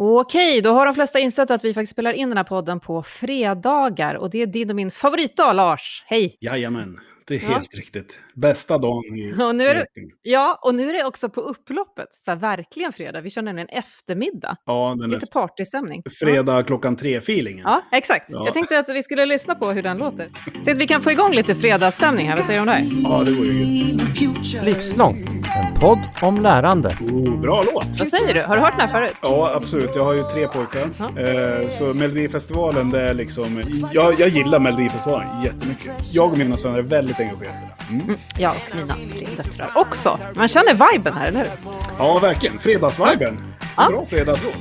[0.00, 3.02] Okej, då har de flesta insett att vi faktiskt spelar in den här podden på
[3.02, 4.14] fredagar.
[4.14, 6.04] Och det är din och min favoritdag, Lars.
[6.06, 6.36] Hej!
[6.40, 7.48] Jajamän, det är Ja.
[7.48, 8.18] helt riktigt.
[8.40, 9.86] Bästa dagen i Och nu är det,
[10.22, 12.08] ja, och nu är det också på upploppet.
[12.24, 13.20] Så här, verkligen fredag.
[13.20, 14.56] Vi kör nämligen eftermiddag.
[14.66, 16.02] Ja, den Lite partystämning.
[16.04, 16.10] Ja.
[16.20, 17.62] fredag klockan tre-feelingen.
[17.64, 18.24] Ja, exakt.
[18.28, 18.42] Ja.
[18.44, 20.28] Jag tänkte att vi skulle lyssna på hur den låter.
[20.44, 22.36] Tänkte att vi kan få igång lite fredagsstämning här.
[22.36, 23.18] Vad säger du om det här?
[23.18, 24.64] Ja, det vore ju.
[24.64, 26.88] Livslångt, en podd om lärande.
[26.88, 27.98] Oh, bra låt!
[27.98, 28.42] Vad säger du?
[28.42, 29.16] Har du hört den här förut?
[29.22, 29.90] Ja, absolut.
[29.94, 30.90] Jag har ju tre pojkar.
[30.98, 31.20] Ja.
[31.20, 33.62] Eh, så Melodifestivalen, det är liksom...
[33.92, 35.92] Jag, jag gillar Melodifestivalen jättemycket.
[36.12, 37.58] Jag och mina söner är väldigt engagerade.
[37.90, 38.14] Mm.
[38.36, 40.18] Jag och mina tre döttrar också.
[40.34, 41.50] Man känner viben här, eller hur?
[41.98, 42.58] Ja, verkligen.
[42.58, 43.54] Fredagsviben.
[43.76, 43.88] Ja.
[43.90, 44.54] Bra fredagslåt.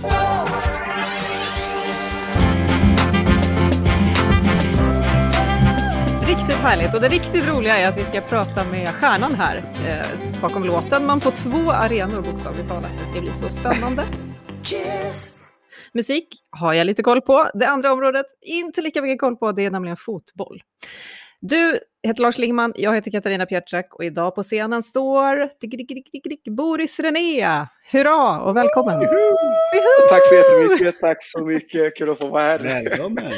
[6.27, 6.93] Riktigt härligt.
[6.95, 11.05] Och det riktigt roliga är att vi ska prata med stjärnan här eh, bakom låten,
[11.05, 12.91] men på två arenor bokstavligt talat.
[12.99, 14.03] Det ska bli så spännande.
[15.93, 17.49] Musik har jag lite koll på.
[17.53, 20.61] Det andra området, inte lika mycket koll på, det är nämligen fotboll.
[21.41, 25.49] Du heter Lars Lingman, jag heter Katarina Pietrak och idag på scenen står
[26.55, 27.65] Boris René.
[27.91, 28.99] Hurra och välkommen!
[30.09, 30.99] Tack så jättemycket.
[30.99, 31.97] Tack så mycket.
[31.97, 32.59] Kul att få vara här.
[32.59, 33.31] Välkommen!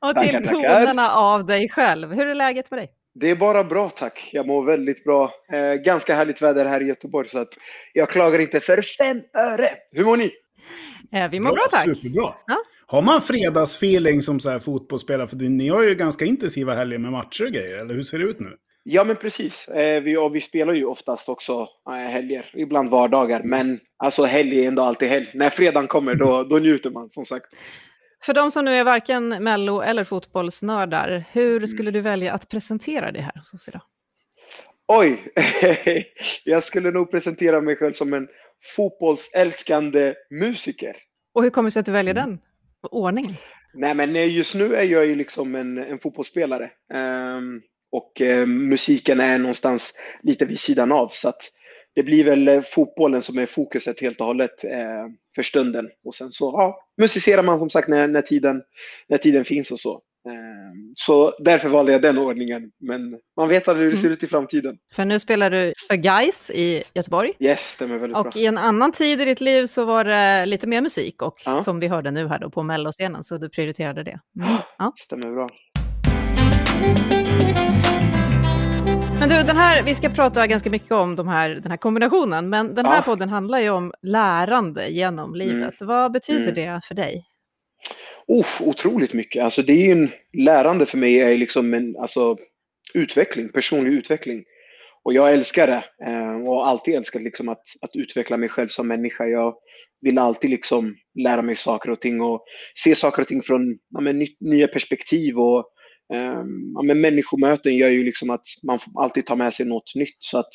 [0.00, 2.12] Och till tonerna av dig själv.
[2.12, 2.90] Hur är läget med dig?
[3.14, 4.30] Det är bara bra tack.
[4.32, 5.34] Jag mår väldigt bra.
[5.52, 7.54] Eh, ganska härligt väder här i Göteborg så att
[7.92, 9.68] jag klagar inte för fem öre.
[9.92, 10.32] Hur mår ni?
[11.12, 11.84] Eh, vi mår bra tack.
[11.84, 12.34] Superbra.
[12.46, 12.56] Ja.
[12.90, 15.28] Har man fredagsfeeling som så här fotbollsspelare?
[15.28, 18.24] För ni har ju ganska intensiva helger med matcher och grejer, eller hur ser det
[18.24, 18.52] ut nu?
[18.82, 19.68] Ja men precis.
[19.68, 23.42] Eh, vi, och vi spelar ju oftast också eh, helger, ibland vardagar.
[23.44, 25.30] Men alltså helg är ändå alltid helg.
[25.34, 27.46] När fredagen kommer då, då njuter man som sagt.
[28.24, 31.68] För de som nu är varken mello eller fotbollsnördar, hur Mm.
[31.68, 33.82] skulle du välja att presentera det här hos oss idag?
[34.88, 35.22] Oj!
[36.44, 38.28] jag skulle nog presentera mig själv som en
[38.76, 40.96] fotbollsälskande musiker.
[41.34, 42.28] Och hur kommer det sig att du väljer Mm.
[42.30, 42.38] den
[42.82, 43.36] ordning?
[43.74, 46.70] Nej, men eh, just nu är jag ju liksom en, en fotbollsspelare.
[46.94, 51.08] um, och eh, musiken är någonstans lite vid sidan av.
[51.08, 51.42] Så att
[51.94, 55.88] det blir väl eh, fotbollen som är fokuset helt och hållet uh, för stunden.
[56.04, 58.62] Och sen så ja, musicerar man som sagt när, när, tiden,
[59.08, 60.02] när tiden finns och så.
[60.28, 62.70] Ehm, så därför valde jag den ordningen.
[62.80, 64.12] Men man vet aldrig hur det ser Mm.
[64.12, 64.76] ut i framtiden.
[64.94, 67.32] För nu spelar du för Gais i Göteborg.
[67.38, 68.32] Yes, stämmer väldigt Och bra.
[68.42, 71.62] i en annan tid i ditt liv så var det lite mer musik och Ja.
[71.64, 74.20] som vi hörde nu här då på melloscenen så du prioriterade det.
[74.40, 74.56] Mm.
[74.78, 74.92] Ja.
[74.98, 75.48] Stämmer bra.
[79.20, 82.48] Men du, den här, vi ska prata ganska mycket om de här, den här kombinationen,
[82.48, 83.02] men den här Ja.
[83.02, 85.74] podden handlar ju om lärande genom livet.
[85.80, 86.54] Vad betyder Mm.
[86.54, 87.24] det för dig?
[88.26, 89.44] Oh, otroligt mycket.
[89.44, 92.36] Alltså det är ju en lärande för mig är liksom en alltså,
[92.94, 94.44] utveckling, personlig utveckling.
[95.04, 98.68] Och jag älskar det eh, och har alltid älskat liksom att, att utveckla mig själv
[98.68, 99.26] som människa.
[99.26, 99.54] Jag
[100.00, 104.00] vill alltid liksom lära mig saker och ting och se saker och ting från ja,
[104.00, 105.38] men, nya perspektiv.
[105.38, 105.58] Och,
[106.12, 106.42] eh,
[106.74, 110.16] ja, men, människomöten gör ju liksom att man alltid tar med sig något nytt.
[110.18, 110.50] Så att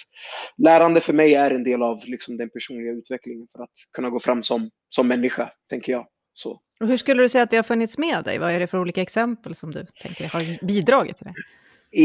[0.58, 4.20] lärande för mig är en del av liksom, den personliga utvecklingen för att kunna gå
[4.20, 6.06] fram som, som människa, tänker jag.
[6.34, 6.62] Så.
[6.80, 8.38] Och hur skulle du säga att det har funnits med dig?
[8.38, 11.34] Vad är det för olika exempel som du tänker har bidragit till det?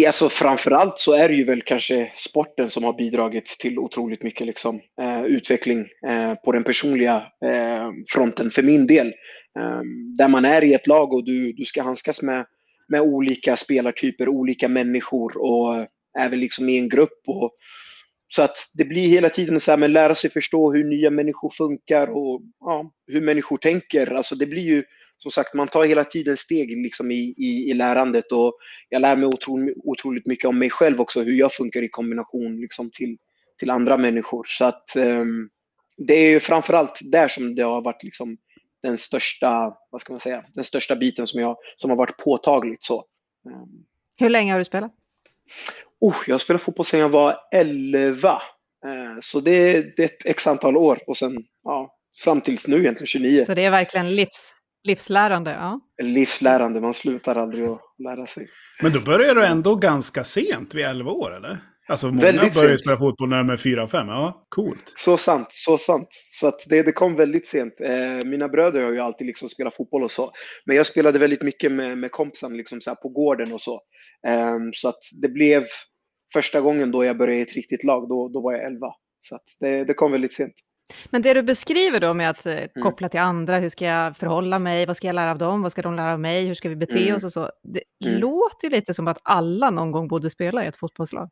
[0.07, 4.47] Alltså framförallt så är det ju väl kanske sporten som har bidragit till otroligt mycket
[4.47, 9.07] liksom, eh, utveckling eh, på den personliga eh, fronten för min del.
[9.59, 9.81] Eh,
[10.19, 12.47] där man är i ett lag och du, du ska handskas med,
[12.89, 15.87] med olika spelartyper, olika människor och
[16.19, 17.23] även liksom i en grupp.
[17.27, 17.51] Och,
[18.33, 21.51] så att det blir hela tiden så här, men lära sig förstå hur nya människor
[21.51, 24.15] funkar och ja, hur människor tänker.
[24.15, 24.85] Alltså det blir ju
[25.23, 28.55] som sagt, man tar hela tiden steg liksom i, i, i lärandet och
[28.89, 32.61] jag lär mig otro, otroligt mycket om mig själv också, hur jag funkar i kombination
[32.61, 33.17] liksom till,
[33.59, 34.45] till andra människor.
[34.49, 35.51] Så att um,
[35.97, 38.37] det är ju framförallt där som det har varit liksom
[38.83, 42.83] den största, vad ska man säga, den största biten som, jag, som har varit påtagligt
[42.83, 43.05] så.
[43.47, 43.85] Um,
[44.19, 44.93] Hur länge har du spelat?
[46.01, 48.33] Oh, jag spelat fotboll sedan jag var 11.
[48.87, 52.77] Uh, så det, det är ett x antal år och sen ja, fram tills nu
[52.77, 53.45] egentligen 29.
[53.45, 55.51] Så det är verkligen livs, livslärande?
[55.51, 55.81] Ja.
[56.03, 58.49] Livslärande, man slutar aldrig att lära sig.
[58.83, 61.59] Men då börjar du ändå ganska sent, vid 11 år, eller?
[61.91, 62.81] Alltså många Väldigt börjar ju sent.
[62.81, 64.07] spela fotboll när de är 4-5.
[64.07, 64.93] Ja, coolt.
[64.97, 66.09] Så sant, så sant.
[66.33, 67.81] Så att det, det kom väldigt sent.
[67.81, 70.33] Eh, mina bröder har ju alltid liksom spelat fotboll och så.
[70.65, 73.81] Men jag spelade väldigt mycket med, med kompisarna liksom så på gården och så.
[74.27, 75.65] Eh, så att det blev
[76.33, 78.87] första gången då jag började i ett riktigt lag, då, då var jag 11.
[79.29, 80.55] Så det, det kom väldigt sent.
[81.11, 82.69] Men det du beskriver då med att eh, Mm.
[82.83, 85.73] koppla till andra, hur ska jag förhålla mig, vad ska jag lära av dem, vad
[85.73, 87.17] ska de lära av mig, hur ska vi bete Mm.
[87.17, 87.51] oss och så.
[87.73, 88.21] Det Mm.
[88.21, 91.29] låter lite som att alla någon gång borde spela i ett fotbollslag.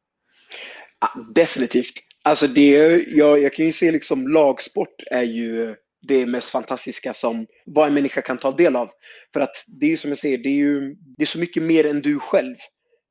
[1.00, 1.92] Ja, definitivt.
[2.22, 2.70] Alltså det,
[3.08, 5.74] jag, jag kan ju se liksom lagsport är ju
[6.08, 8.90] det mest fantastiska som vad en människa kan ta del av.
[9.32, 11.62] För att det är ju som jag säger, det är ju det är så mycket
[11.62, 12.56] mer än du själv.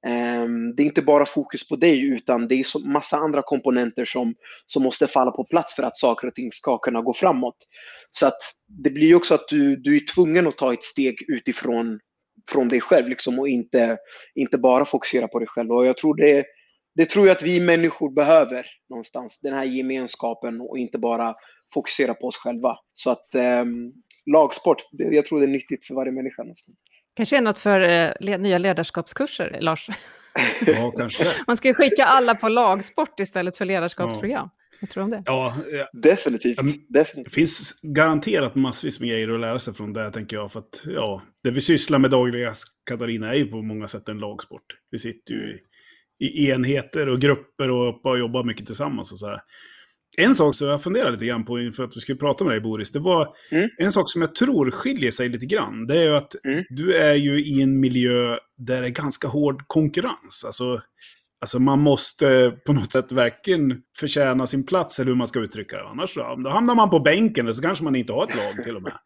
[0.08, 4.36] Ehm, det är inte bara fokus på dig utan det är massa andra komponenter som,
[4.68, 7.58] som måste falla på plats för att saker och ting ska kunna gå framåt.
[8.12, 8.40] Så att
[8.84, 12.00] det blir också att du, du är tvungen att ta ett steg utifrån
[12.50, 13.98] från dig själv liksom, och inte,
[14.36, 15.72] inte bara fokusera på dig själv.
[15.72, 16.46] Och jag tror det,
[16.96, 21.36] det tror jag att vi människor behöver någonstans, den här gemenskapen och inte bara
[21.74, 22.78] fokusera på oss själva.
[22.94, 23.66] Så att eh,
[24.26, 26.44] lagsport, det, jag tror det är nyttigt för varje människa.
[26.44, 26.78] Någonstans.
[27.18, 27.82] Kanske är något för
[28.22, 29.90] eh, nya ledarskapskurser, Lars?
[30.68, 34.50] Ja, kanske Man ska ju skicka alla på lagsport istället för ledarskapsprogram.
[34.54, 34.78] Ja.
[34.82, 35.24] Vad tror du om det?
[35.26, 35.90] Ja, ja.
[35.94, 36.58] Definitivt.
[36.90, 37.26] Definitivt.
[37.26, 40.52] Det finns garanterat massvis med grejer att lära sig från det, tänker jag.
[40.52, 42.54] För att, ja, det vi sysslar med dagligen,
[42.90, 44.66] Katarina, är ju på många sätt en lagsport.
[44.92, 45.60] Vi sitter ju
[46.20, 49.12] i, i enheter och grupper och bara jobbar mycket tillsammans.
[49.12, 49.42] Och så här.
[50.22, 52.62] En sak som jag funderar lite grann på inför att vi skulle prata med dig
[52.62, 53.70] Boris, det var mm.
[53.78, 55.88] en sak som jag tror skiljer sig lite grann.
[55.88, 56.64] Det är ju att mm.
[56.70, 60.44] du är ju i en miljö där det är ganska hård konkurrens.
[60.46, 60.82] Alltså,
[61.42, 65.78] alltså man måste på något sätt verkligen förtjäna sin plats, eller hur man ska uttrycka
[65.78, 65.88] det.
[65.88, 68.76] Annars då, hamnar man på bänken, eller så kanske man inte har ett lag till
[68.76, 68.98] och med.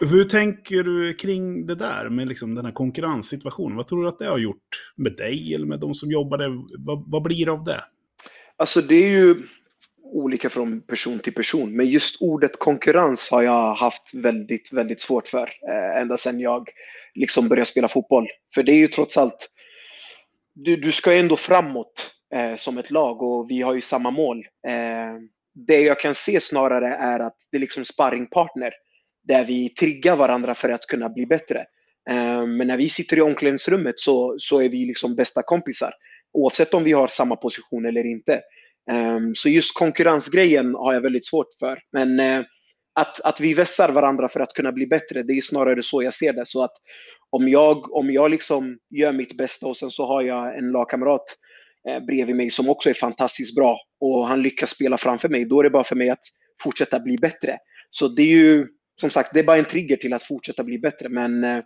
[0.10, 3.76] Hur tänker du kring det där med liksom den här konkurrenssituationen?
[3.76, 6.50] Vad tror du att det har gjort med dig eller med de som jobbar där?
[6.86, 7.84] Vad, vad blir det av det?
[8.56, 9.36] Alltså det är ju
[10.12, 11.76] olika från person till person.
[11.76, 16.68] Men just ordet konkurrens har jag haft väldigt, väldigt svårt för eh, ända sedan jag
[17.14, 18.28] liksom började spela fotboll.
[18.54, 19.48] För det är ju trots allt,
[20.54, 24.46] du, du ska ändå framåt eh, som ett lag och vi har ju samma mål.
[24.68, 25.16] Eh,
[25.66, 28.72] det jag kan se snarare är att det är liksom sparringpartner
[29.22, 31.58] där vi triggar varandra för att kunna bli bättre.
[32.10, 35.92] Eh, men när vi sitter i omklädningsrummet så, så är vi liksom bästa kompisar.
[36.32, 38.40] Oavsett om vi har samma position eller inte.
[38.90, 41.78] Ehm, så just konkurrensgrejen har jag väldigt svårt för.
[41.92, 42.42] Men eh,
[42.94, 46.14] att, att vi vässar varandra för att kunna bli bättre, det är snarare så jag
[46.14, 46.46] ser det.
[46.46, 46.72] Så att
[47.30, 51.24] om jag, om jag liksom gör mitt bästa och sen så har jag en lagkamrat
[51.88, 55.60] eh, bredvid mig som också är fantastiskt bra och han lyckas spela framför mig, då
[55.60, 56.24] är det bara för mig att
[56.62, 57.58] fortsätta bli bättre.
[57.90, 58.66] Så det är ju
[59.00, 61.08] som sagt, det är bara en trigger till att fortsätta bli bättre.
[61.08, 61.62] Men eh,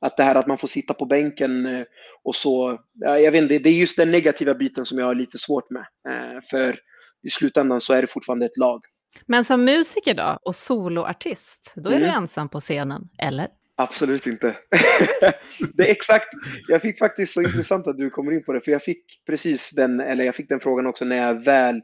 [0.00, 1.84] att det här att man får sitta på bänken eh,
[2.22, 5.38] och så, jag vet inte, det är just den negativa biten som jag har lite
[5.38, 5.86] svårt med.
[6.08, 6.78] Eh, för
[7.22, 8.80] i slutändan så är det fortfarande ett lag.
[9.26, 12.08] Men som musiker då, och soloartist, då är mm.
[12.08, 13.48] du ensam på scenen, eller?
[13.76, 14.56] Absolut inte.
[15.74, 16.28] det är exakt,
[16.68, 19.70] jag fick faktiskt så intressant att du kommer in på det, för jag fick precis
[19.70, 21.76] den, eller jag fick den frågan också när jag väl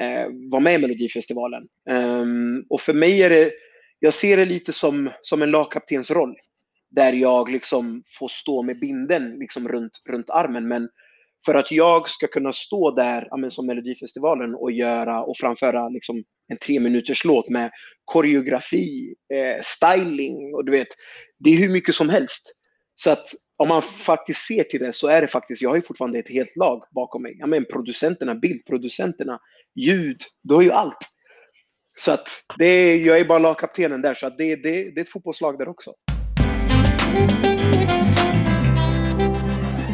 [0.00, 1.62] eh, var med i Melodifestivalen.
[1.90, 3.52] Um, och för mig är det,
[3.98, 6.36] jag ser det lite som, som en lagkaptensroll
[6.90, 10.68] där jag liksom får stå med binden liksom runt, runt armen.
[10.68, 10.88] Men
[11.46, 16.24] för att jag ska kunna stå där ja, som Melodifestivalen och göra och framföra liksom
[16.48, 17.70] en tre minuters låt med
[18.04, 20.88] koreografi, eh, styling och du vet,
[21.38, 22.52] det är hur mycket som helst.
[22.94, 23.26] Så att
[23.56, 26.28] om man faktiskt ser till det så är det faktiskt, jag har ju fortfarande ett
[26.28, 27.36] helt lag bakom mig.
[27.38, 29.38] Ja, men producenterna, bildproducenterna,
[29.74, 30.98] ljud, du har ju allt.
[31.98, 32.28] Så att
[32.58, 35.68] det jag är bara lagkaptenen där, så att det, det, det är ett fotbollslag där
[35.68, 35.94] också.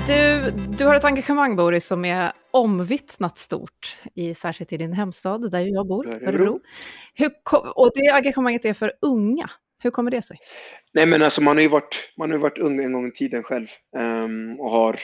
[0.06, 5.50] Du, du har ett engagemang, Boris, som är omvittnat stort, i, särskilt i din hemstad,
[5.50, 6.60] där jag bor, Örebro.
[7.14, 7.30] Hur,
[7.74, 9.50] och det engagemanget är för unga.
[9.82, 10.38] Hur kommer det sig?
[10.94, 13.42] Nej, men alltså, man, har ju varit, man har varit ung en gång i tiden
[13.42, 14.98] själv um, och har,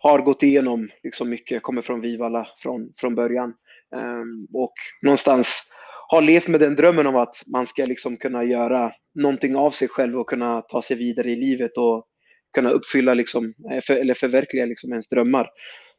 [0.00, 3.54] har gått igenom liksom mycket, kommer från Vivalla från, från början.
[3.96, 5.72] Um, och någonstans
[6.08, 9.88] har levt med den drömmen om att man ska liksom kunna göra någonting av sig
[9.88, 12.06] själv och kunna ta sig vidare i livet och
[12.54, 15.48] kunna uppfylla liksom, eh, för, eller förverkliga liksom ens drömmar.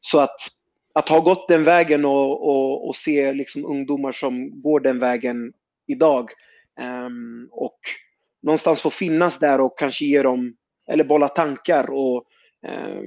[0.02, 0.40] Så att,
[0.94, 5.54] att ha gått den vägen och, och, och se liksom ungdomar som går den vägen
[5.88, 6.30] idag
[7.08, 7.80] um, och
[8.44, 10.56] någonstans få finnas där och kanske ge dem,
[10.92, 12.24] eller bolla tankar och
[12.68, 13.06] um,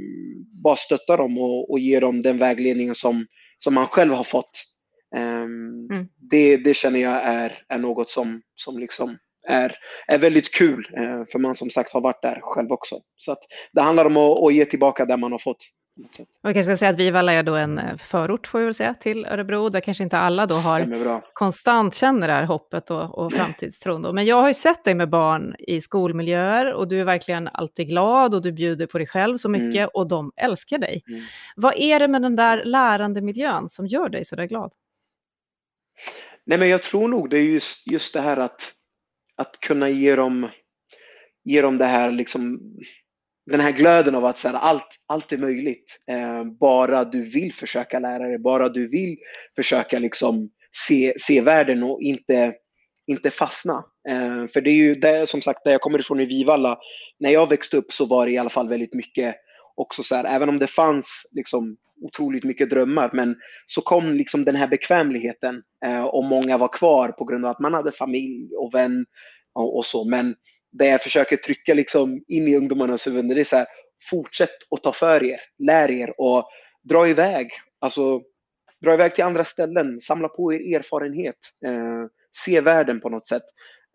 [0.62, 3.26] bara stötta dem och, och ge dem den vägledningen som,
[3.58, 4.69] som man själv har fått.
[5.16, 6.08] Um, mm.
[6.30, 9.76] det, det känner jag är, är något som, som liksom är,
[10.06, 12.96] är väldigt kul eh, för man som sagt har varit där själv också.
[13.16, 15.66] Så att det handlar om att, att ge tillbaka det man har fått.
[16.42, 18.94] Och kanske ska säga att Vivalla är då en eh, förort, får vi väl säga,
[18.94, 23.32] till Örebro, där kanske inte alla då har konstant känner det här hoppet och, och
[23.32, 24.14] framtidstron.
[24.14, 27.88] Men jag har ju sett dig med barn i skolmiljöer och du är verkligen alltid
[27.88, 29.90] glad och du bjuder på dig själv så mycket mm.
[29.94, 31.02] och de älskar dig.
[31.08, 31.20] Mm.
[31.56, 34.72] Vad är det med den där lärandemiljön som gör dig så där glad?
[36.46, 38.74] Nej, men jag tror nog det är just, just det här att
[39.40, 40.48] att kunna ge dem,
[41.44, 42.60] ge dem det här liksom,
[43.50, 45.98] den här glöden av att så här, allt, allt är möjligt.
[46.06, 49.16] Eh, bara du vill försöka lära dig, bara du vill
[49.56, 50.50] försöka liksom
[50.88, 52.54] se, se världen och inte,
[53.06, 53.84] inte fastna.
[54.08, 56.78] Eh, för det är ju det, som sagt, där jag kommer ifrån i Vivalla,
[57.18, 59.36] när jag växte upp så var det i alla fall väldigt mycket
[59.76, 64.44] också så här, även om det fanns liksom otroligt mycket drömmar, men så kom liksom
[64.44, 68.54] den här bekvämligheten eh, och många var kvar på grund av att man hade familj
[68.56, 69.06] och vän
[69.54, 70.04] och, och så.
[70.04, 70.34] Men
[70.72, 73.66] det jag försöker trycka liksom in i ungdomarnas huvuden, det är så här,
[74.10, 76.48] fortsätt att ta för er, lär er och
[76.88, 77.50] dra iväg.
[77.80, 78.20] Alltså,
[78.84, 82.04] dra iväg till andra ställen, samla på er erfarenhet, eh,
[82.44, 83.42] se världen på något sätt.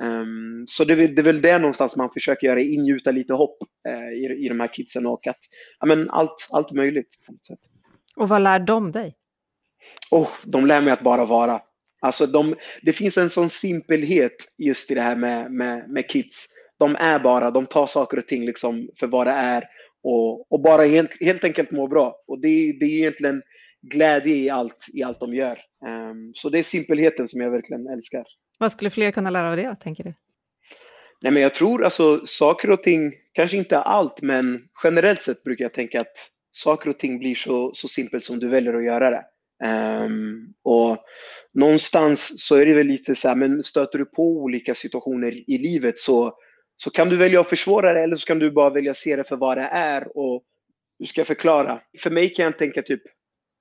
[0.04, 3.58] Um, så det är, det är väl det någonstans man försöker göra, ingjuta lite hopp
[3.88, 5.40] eh, i, i de här kidsen och att
[5.80, 7.10] ja, men allt, allt möjligt.
[7.26, 7.60] På något sätt.
[8.16, 9.16] Och vad lär de dig?
[10.12, 11.62] Oh, de lär mig att bara vara.
[12.02, 16.48] Alltså de, det finns en sån simpelhet just i det här med, med, med kids.
[16.80, 19.64] De är bara, de tar saker och ting liksom för vad det är
[20.04, 22.16] och, och bara helt, helt enkelt må bra.
[22.28, 23.42] Och det, det är egentligen
[23.82, 25.60] glädje i allt, i allt de gör.
[25.86, 28.24] Um, så det är simpelheten som jag verkligen älskar.
[28.60, 30.14] Vad skulle fler kunna lära av det, tänker du?
[31.22, 35.66] Nej, men jag tror alltså saker och ting, kanske inte allt, men generellt sett brukar
[35.66, 39.10] jag tänka att saker och ting blir så, så simpelt som du väljer att göra
[39.10, 39.26] det.
[40.04, 40.98] Um, och
[41.54, 45.58] någonstans så är det väl lite så här, men stöter du på olika situationer i
[45.58, 46.34] livet så,
[46.78, 49.16] så kan du välja att försvåra det eller så kan du bara välja att se
[49.16, 50.44] det för vad det är och
[51.00, 51.82] du ska förklara.
[52.00, 53.02] För mig kan jag tänka typ,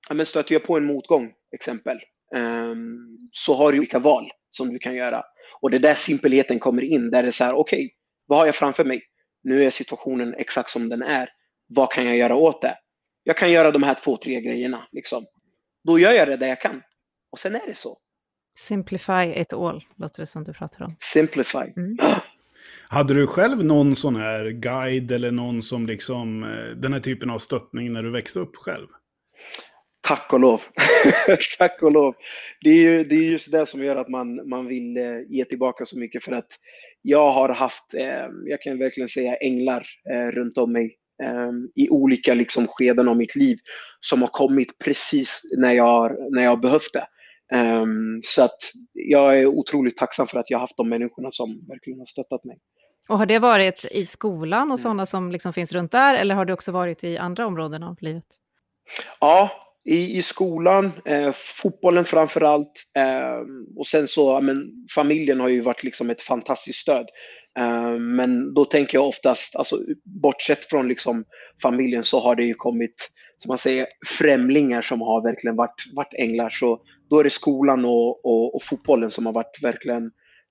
[0.08, 1.98] ja, men stöter jag på en motgång exempel,
[2.36, 5.22] um, så har du olika val som du kan göra.
[5.60, 7.90] Och det är där simpelheten kommer in, där det är så här, okej, okay,
[8.26, 9.02] vad har jag framför mig?
[9.42, 11.28] Nu är situationen exakt som den är.
[11.66, 12.76] Vad kan jag göra åt det?
[13.24, 14.86] Jag kan göra de här två, tre grejerna.
[14.92, 15.26] Liksom.
[15.84, 16.82] Då gör jag det där jag kan.
[17.32, 17.98] Och sen är det så.
[18.58, 20.96] Simplify it all, låter det som du pratar om.
[20.98, 21.72] Simplify.
[21.76, 21.96] Mm.
[22.88, 27.30] Hade du själv någon sån här guide eller någon som liksom, eh, den här typen
[27.30, 28.86] av stöttning när du växte upp själv?
[30.00, 30.60] Tack och lov.
[31.58, 32.14] Tack och lov.
[32.60, 35.44] Det är, ju, det är just det som gör att man, man vill eh, ge
[35.44, 36.48] tillbaka så mycket för att
[37.02, 40.96] jag har haft, eh, jag kan verkligen säga änglar eh, runt om mig
[41.74, 43.58] i olika liksom, skeden av mitt liv
[44.00, 47.06] som har kommit precis när jag, när jag behövt det.
[47.54, 48.58] Um, så att
[48.92, 52.44] jag är otroligt tacksam för att jag har haft de människorna som verkligen har stöttat
[52.44, 52.58] mig.
[53.08, 54.78] Och har det varit i skolan och mm.
[54.78, 57.96] sådana som liksom finns runt där eller har det också varit i andra områden av
[58.00, 58.24] livet?
[59.20, 59.50] Ja,
[59.84, 62.82] i, i skolan, eh, fotbollen framför allt.
[62.96, 67.08] Eh, och sen så, men, familjen har ju varit liksom ett fantastiskt stöd.
[67.58, 71.24] Eh, men då tänker jag oftast, alltså, bortsett från liksom
[71.62, 72.94] familjen så har det ju kommit,
[73.38, 73.86] som man säger,
[74.18, 76.50] främlingar som har verkligen varit, varit änglar.
[76.50, 76.80] Så
[77.10, 80.02] då är det skolan och, och, och fotbollen som har varit verkligen,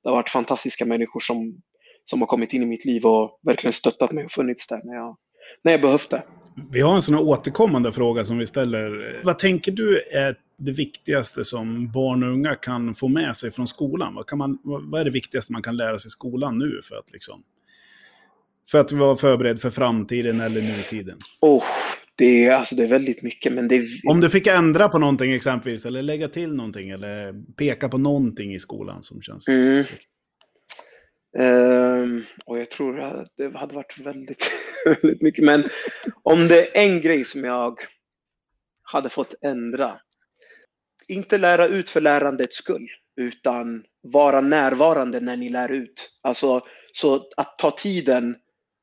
[0.03, 1.61] det har varit fantastiska människor som,
[2.05, 4.95] som har kommit in i mitt liv och verkligen stöttat mig och funnits där när
[4.95, 5.17] jag,
[5.63, 6.23] när jag behövt det.
[6.71, 9.21] Vi har en sån här återkommande fråga som vi ställer.
[9.23, 13.67] Vad tänker du är det viktigaste som barn och unga kan få med sig från
[13.67, 14.15] skolan?
[14.15, 16.95] Vad, kan man, vad är det viktigaste man kan lära sig i skolan nu för
[16.95, 17.43] att, liksom,
[18.71, 21.17] för att vara förberedd för framtiden eller nutiden?
[21.41, 21.63] Oh,
[22.15, 23.53] det, är, alltså, det är väldigt mycket.
[23.53, 23.87] Men det...
[24.07, 28.53] Om du fick ändra på någonting exempelvis, eller lägga till någonting, eller peka på någonting
[28.53, 29.85] i skolan som känns mm.
[31.39, 34.51] Um, och jag tror att det hade varit väldigt,
[34.85, 35.45] väldigt mycket.
[35.45, 35.69] Men
[36.23, 37.79] om det är en grej som jag
[38.83, 39.99] hade fått ändra.
[41.07, 46.11] Inte lära ut för lärandets skull, utan vara närvarande när ni lär ut.
[46.21, 46.61] Alltså,
[46.93, 48.35] så att ta tiden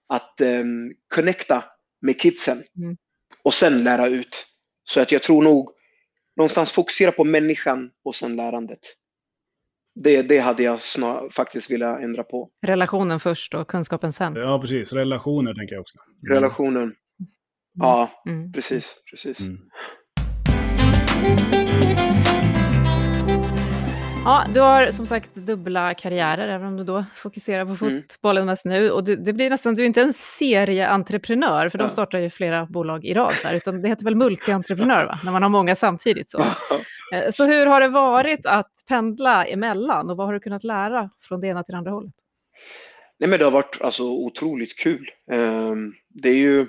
[0.08, 1.64] att um, connecta
[2.00, 2.96] med kidsen mm.
[3.42, 4.46] och sen lära ut.
[4.84, 5.72] Så att jag tror nog
[6.36, 8.80] någonstans fokusera på människan och sen lärandet
[9.94, 12.50] det, det hade jag snar, faktiskt velat ändra på.
[12.66, 14.36] Relationen först och kunskapen sen.
[14.36, 14.92] Ja, precis.
[14.92, 15.98] Relationer tänker jag också.
[15.98, 16.34] Mm.
[16.34, 16.82] Relationen.
[16.82, 16.94] Mm.
[17.72, 18.52] Ja, mm.
[18.52, 18.94] precis.
[19.10, 19.38] precis.
[24.30, 28.02] Ja, du har som sagt dubbla karriärer, även om du då fokuserar på mm.
[28.02, 28.90] fotbollen mest nu.
[28.90, 31.84] Och du, det blir nästan, du är inte en serieentreprenör, för ja.
[31.84, 35.18] de startar ju flera bolag i rad, så här, utan det heter väl multientreprenör, va?
[35.24, 36.30] när man har många samtidigt.
[36.30, 36.38] Så.
[37.12, 41.10] Eh, så hur har det varit att pendla emellan och vad har du kunnat lära
[41.20, 42.14] från det ena till det andra hållet?
[43.18, 45.10] Nej, men det har varit alltså, otroligt kul.
[45.32, 46.66] Ehm, det är ju,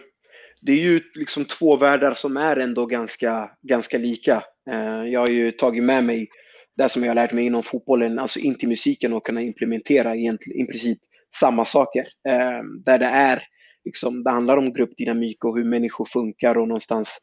[0.62, 4.44] det är ju liksom två världar som är ändå ganska, ganska lika.
[4.72, 6.30] Eh, jag har ju tagit med mig
[6.78, 10.16] det som jag har lärt mig inom fotbollen, alltså in till musiken och kunna implementera
[10.16, 11.00] i princip
[11.36, 12.08] samma saker.
[12.30, 13.44] Eh, där det är,
[13.86, 17.18] liksom, det handlar om gruppdynamik och hur människor funkar och någonstans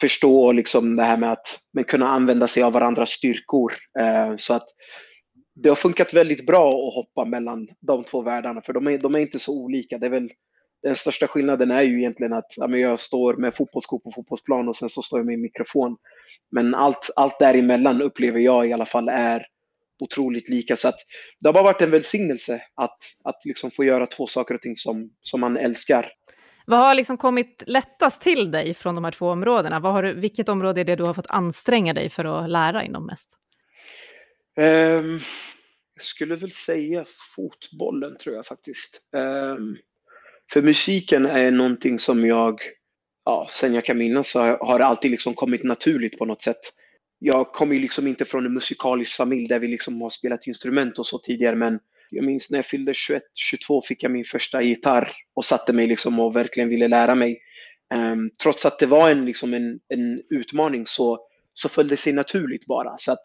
[0.00, 3.72] förstå liksom det här med att men kunna använda sig av varandras styrkor.
[4.00, 4.68] Eh, så att
[5.54, 9.14] det har funkat väldigt bra att hoppa mellan de två världarna, för de är, de
[9.14, 9.98] är inte så olika.
[9.98, 10.30] Det är väl,
[10.86, 14.76] den största skillnaden är ju egentligen att ja, jag står med fotbollsskor på fotbollsplan och
[14.76, 15.96] sen så står jag med mikrofon.
[16.50, 19.46] Men allt, allt däremellan upplever jag i alla fall är
[20.00, 20.76] otroligt lika.
[20.76, 20.94] Så att
[21.40, 24.76] det har bara varit en välsignelse att, att liksom få göra två saker och ting
[24.76, 26.12] som, som man älskar.
[26.66, 29.80] Vad har liksom kommit lättast till dig från de här två områdena?
[29.80, 32.84] Vad har du, vilket område är det du har fått anstränga dig för att lära
[32.84, 33.38] inom mest?
[34.56, 35.20] Um,
[35.94, 37.04] jag skulle väl säga
[37.36, 39.00] fotbollen tror jag faktiskt.
[39.12, 39.76] Um,
[40.52, 42.60] för musiken är någonting som jag,
[43.24, 46.60] ja, sen jag kan minnas så har det alltid liksom kommit naturligt på något sätt.
[47.18, 50.98] Jag kommer ju liksom inte från en musikalisk familj där vi liksom har spelat instrument
[50.98, 51.78] och så tidigare men
[52.10, 55.86] jag minns när jag fyllde 21, 22 fick jag min första gitarr och satte mig
[55.86, 57.38] liksom och verkligen ville lära mig.
[57.94, 61.18] Um, trots att det var en, liksom en, en utmaning så,
[61.54, 62.96] så föll det sig naturligt bara.
[62.98, 63.24] Så att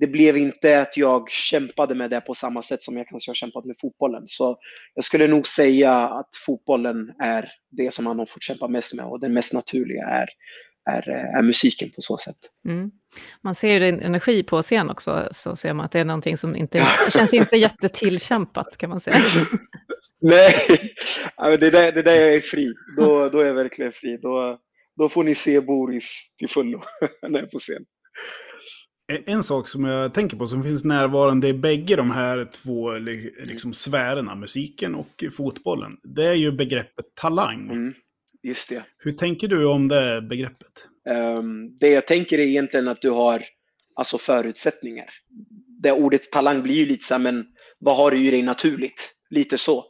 [0.00, 3.34] det blev inte att jag kämpade med det på samma sätt som jag kanske har
[3.34, 4.22] kämpat med fotbollen.
[4.26, 4.56] Så
[4.94, 9.04] jag skulle nog säga att fotbollen är det som man har fått kämpa mest med
[9.04, 10.28] och det mest naturliga är,
[10.90, 12.36] är, är musiken på så sätt.
[12.68, 12.90] Mm.
[13.42, 16.36] Man ser ju din energi på scen också, så ser man att det är någonting
[16.36, 19.22] som inte känns inte jättetillkämpat kan man säga.
[20.20, 20.54] Nej,
[21.36, 22.74] det där, det där jag är fri.
[22.96, 24.18] Då, då är jag verkligen fri.
[24.22, 24.58] Då,
[24.96, 26.82] då får ni se Boris till fullo
[27.22, 27.84] när jag är på scen.
[29.08, 32.92] En sak som jag tänker på som finns närvarande i bägge de här två
[33.44, 37.70] liksom, sfärerna, musiken och fotbollen, det är ju begreppet talang.
[37.70, 37.94] Mm,
[38.42, 38.82] just det.
[38.98, 40.88] Hur tänker du om det begreppet?
[41.38, 43.42] Um, det jag tänker är egentligen att du har
[43.94, 45.06] alltså förutsättningar.
[45.82, 47.46] Det ordet talang blir ju lite så här, men
[47.78, 49.10] vad har du i dig naturligt?
[49.30, 49.84] Lite så.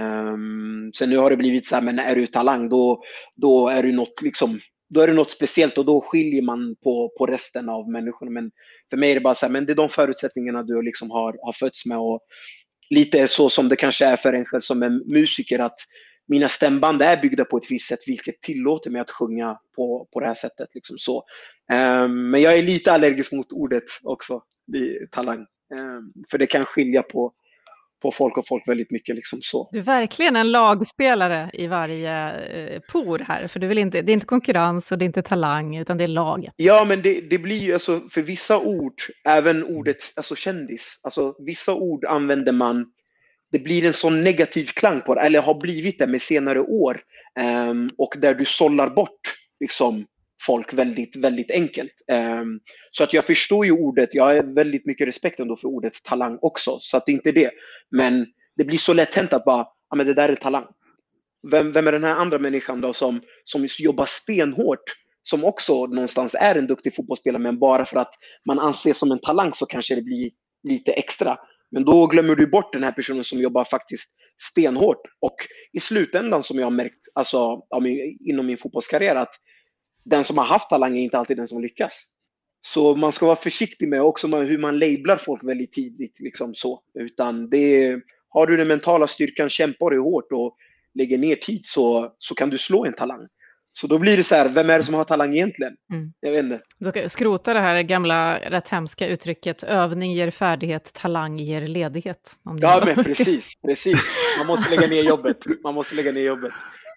[0.00, 3.02] Um, sen nu har det blivit så här, men är du talang då,
[3.36, 4.60] då är du något liksom
[4.90, 8.30] då är det något speciellt och då skiljer man på, på resten av människorna.
[8.30, 8.50] Men
[8.90, 11.36] för mig är det bara så här, men det är de förutsättningarna du liksom har,
[11.42, 11.98] har fötts med.
[11.98, 12.20] Och
[12.90, 15.76] lite så som det kanske är för en själv som är musiker, att
[16.28, 20.20] mina stämband är byggda på ett visst sätt, vilket tillåter mig att sjunga på, på
[20.20, 20.74] det här sättet.
[20.74, 21.24] Liksom så.
[21.72, 24.42] Um, men jag är lite allergisk mot ordet också,
[25.10, 25.38] talang.
[25.74, 27.32] Um, för det kan skilja på,
[28.00, 29.16] på folk och folk väldigt mycket.
[29.16, 29.68] Liksom så.
[29.72, 34.12] Du är verkligen en lagspelare i varje eh, por här, för du vill inte, det
[34.12, 36.52] är inte konkurrens och det är inte talang, utan det är laget.
[36.56, 41.34] Ja, men det, det blir ju alltså för vissa ord, även ordet alltså kändis, alltså
[41.38, 42.86] vissa ord använder man
[43.52, 47.00] det blir en sån negativ klang på det, eller har blivit det med senare år.
[47.70, 49.20] Um, och där du sållar bort
[49.60, 50.06] liksom,
[50.46, 51.92] folk väldigt, väldigt enkelt.
[52.12, 56.04] Ehm, så att jag förstår ju ordet, jag har väldigt mycket respekt ändå för ordet
[56.04, 57.50] talang också, så att det är inte det.
[57.90, 58.26] Men
[58.56, 60.66] det blir så lätt hänt att bara, ja men det där är talang.
[61.50, 64.84] Vem, vem är den här andra människan då som, som jobbar stenhårt,
[65.22, 68.14] som också någonstans är en duktig fotbollsspelare, men bara för att
[68.46, 70.30] man anses som en talang så kanske det blir
[70.68, 71.38] lite extra.
[71.70, 74.16] Men då glömmer du bort den här personen som jobbar faktiskt
[74.50, 75.02] stenhårt.
[75.20, 75.36] Och
[75.72, 77.62] i slutändan som jag har märkt alltså,
[78.28, 79.34] inom min fotbollskarriär att
[80.04, 82.04] den som har haft talang är inte alltid den som lyckas.
[82.66, 86.20] Så man ska vara försiktig med också hur man lablar folk väldigt tidigt.
[86.20, 86.80] Liksom så.
[86.94, 90.56] Utan det har du den mentala styrkan, kämpar du hårt och
[90.94, 93.28] lägger ner tid så, så kan du slå en talang.
[93.72, 95.72] Så då blir det så här, vem är det som har talang egentligen?
[95.92, 96.12] Mm.
[96.20, 96.60] Jag vet inte.
[96.78, 102.32] Då skrota det här gamla, rätt hemska uttrycket, övning ger färdighet, talang ger ledighet.
[102.60, 104.16] ja, men precis, precis.
[104.38, 105.36] Man måste lägga ner jobbet.
[105.62, 106.52] Man måste lägga ner jobbet.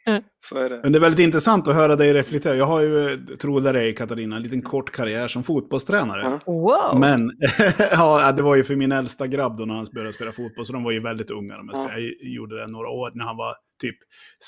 [0.50, 0.80] Så är det.
[0.84, 2.56] Men det är väldigt intressant att höra dig reflektera.
[2.56, 6.40] Jag har ju, tro det dig Katarina, en liten kort karriär som fotbollstränare.
[6.46, 7.00] Wow.
[7.00, 7.32] Men
[7.92, 10.74] ja, det var ju för min äldsta grabb då när han började spela fotboll, så
[10.74, 11.58] de var ju väldigt unga.
[11.58, 12.02] De jag
[12.34, 13.96] gjorde det några år när han var typ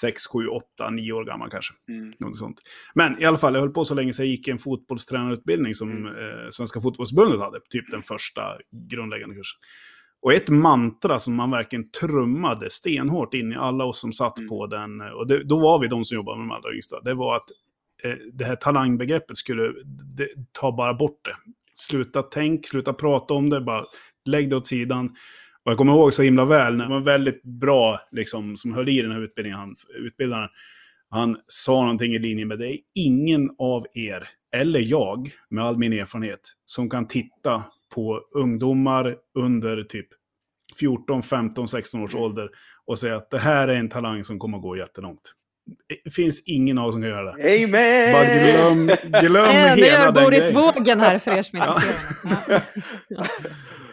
[0.02, 1.74] 6, 7, 8, 9 år gammal kanske.
[1.90, 2.12] Mm.
[2.20, 2.62] Något sånt.
[2.96, 5.92] Men i alla fall, jag höll på så länge så jag gick en fotbollstränarutbildning som
[5.92, 6.06] mm.
[6.06, 7.60] eh, Svenska fotbollsförbundet hade.
[7.70, 8.42] Typ den första
[8.90, 9.60] grundläggande kursen.
[10.26, 14.50] Och ett mantra som man verkligen trummade stenhårt in i alla oss som satt mm.
[14.50, 17.14] på den, och det, då var vi de som jobbade med de allra yngsta, det
[17.14, 17.46] var att
[18.04, 19.74] eh, det här talangbegreppet skulle
[20.18, 21.36] det, ta bara bort det.
[21.76, 23.86] Sluta tänk, sluta prata om det, bara
[24.26, 25.06] lägg det åt sidan.
[25.64, 28.90] Och jag kommer ihåg så himla väl, när det var väldigt bra, liksom, som höll
[28.90, 30.50] i den här utbildningen, han, utbildaren,
[31.10, 35.78] han sa någonting i linje med det är ingen av er, eller jag, med all
[35.78, 40.08] min erfarenhet, som kan titta på ungdomar under typ
[40.80, 42.50] 14, 15, 16 års ålder
[42.86, 45.34] och säga att det här är en talang som kommer att gå jättelångt.
[46.04, 47.64] Det finns ingen av oss som kan göra det.
[47.64, 48.14] Amen!
[48.14, 48.88] Bara glöm,
[49.22, 50.02] glöm hela den grejen.
[50.02, 52.62] Nu är Boris Vågen här för er som inte ser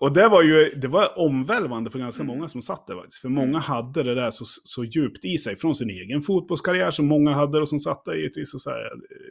[0.00, 3.20] Och det var ju det var omvälvande för ganska många som satt där faktiskt.
[3.22, 7.06] För många hade det där så, så djupt i sig från sin egen fotbollskarriär som
[7.06, 8.54] många hade och som satt där givetvis.
[8.54, 8.90] Och så här,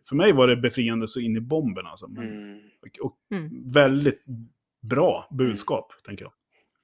[0.10, 2.08] för mig var det befriande så in i bomben alltså.
[2.08, 2.58] Men, mm.
[2.58, 3.68] Och, och mm.
[3.74, 4.24] väldigt
[4.90, 6.02] bra budskap, mm.
[6.06, 6.34] tänker jag.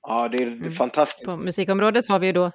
[0.07, 1.25] Ja, det är, är fantastiskt.
[1.25, 2.51] På musikområdet har vi ju då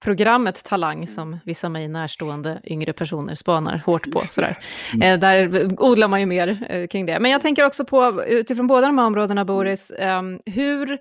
[0.00, 4.20] programmet Talang som vissa mig närstående yngre personer spanar hårt på.
[4.30, 4.58] Sådär.
[5.02, 7.20] Eh, där odlar man ju mer eh, kring det.
[7.20, 10.98] Men jag tänker också på, utifrån båda de här områdena Boris, eh, hur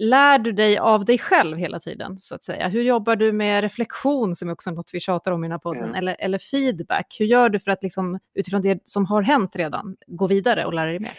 [0.00, 2.18] lär du dig av dig själv hela tiden?
[2.18, 2.68] så att säga?
[2.68, 5.58] Hur jobbar du med reflektion, som är också något vi tjatar om i den här
[5.58, 5.98] podden, Ja.
[5.98, 7.16] eller, eller feedback?
[7.18, 10.74] Hur gör du för att liksom, utifrån det som har hänt redan gå vidare och
[10.74, 11.12] lära dig mer?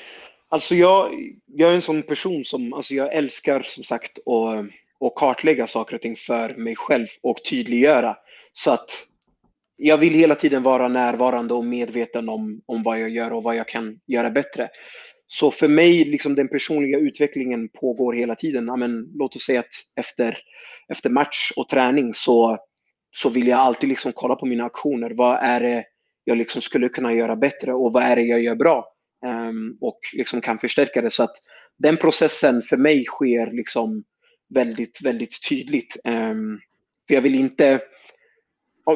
[0.49, 1.11] Alltså jag,
[1.45, 4.65] jag är en sån person som, alltså jag älskar som sagt att,
[5.03, 8.17] och kartlägga saker och ting för mig själv och tydliggöra.
[8.53, 8.89] Så att
[9.75, 13.55] jag vill hela tiden vara närvarande och medveten om, om vad jag gör och vad
[13.55, 14.69] jag kan göra bättre.
[15.27, 18.69] Så för mig, liksom den personliga utvecklingen pågår hela tiden.
[18.69, 20.37] Amen, låt oss säga att efter,
[20.89, 22.57] efter match och träning så,
[23.15, 25.11] så vill jag alltid liksom kolla på mina aktioner.
[25.11, 25.85] Vad är det
[26.23, 28.85] jag liksom skulle kunna göra bättre och vad är det jag gör bra?
[29.25, 31.11] Um, och liksom kan förstärka det.
[31.11, 31.35] Så att
[31.77, 34.03] den processen för mig sker liksom
[34.53, 35.97] väldigt, väldigt tydligt.
[36.03, 36.59] Ehm,
[37.07, 37.81] för jag vill inte,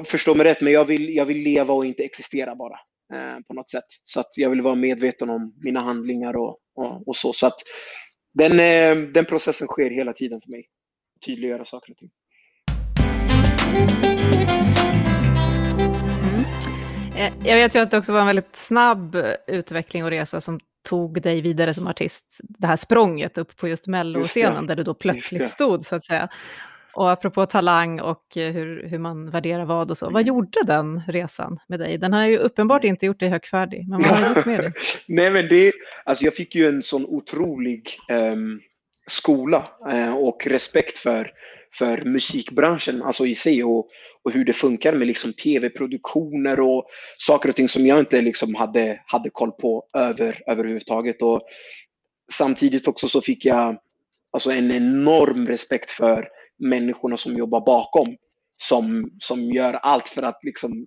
[0.06, 2.80] förstå mig rätt, men jag vill, jag vill leva och inte existera bara
[3.14, 3.84] eh, på något sätt.
[4.04, 7.34] Så att jag vill vara medveten om mina handlingar och, och, och så.
[7.34, 7.60] Så att
[8.34, 10.68] den, eh, den processen sker hela tiden för mig.
[11.26, 12.10] Tydliggöra saker och ting.
[16.22, 16.46] Mm.
[17.18, 19.18] Eh, jag vet ju att det också var en väldigt snabb
[19.48, 22.40] utveckling och resa som tog dig vidare som artist.
[22.44, 26.04] Det här språnget upp på just melloscenen Just där du då plötsligt stod så att
[26.06, 26.30] säga.
[26.94, 30.06] Och apropå talang och eh, hur, hur man värderar vad och så.
[30.06, 30.28] Vad Mm.
[30.28, 31.98] gjorde den resan med dig?
[31.98, 34.74] Den har ju uppenbart inte gjort dig högfärdig, men vad har du gjort med dig?
[35.08, 35.72] Nej, men det,
[36.06, 38.60] alltså jag fick ju en sån otrolig ehm,
[39.08, 41.32] skola eh, och respekt för,
[41.74, 43.88] för musikbranschen alltså i sig och,
[44.28, 46.86] och hur det funkar med liksom tv-produktioner och
[47.18, 51.22] saker och ting som jag inte liksom hade, hade koll på över, överhuvudtaget.
[51.22, 51.42] Och
[52.32, 53.78] samtidigt också så fick jag
[54.32, 56.28] alltså en enorm respekt för
[56.60, 58.18] människorna som jobbar bakom.
[58.58, 60.86] Som, som gör allt för att liksom